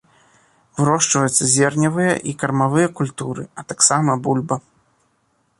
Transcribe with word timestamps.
Вырошчваюцца 0.79 1.49
зерневыя 1.55 2.13
і 2.31 2.35
кармавыя 2.45 2.87
культуры, 3.01 3.43
а 3.59 3.69
таксама 3.73 4.21
бульба. 4.27 4.63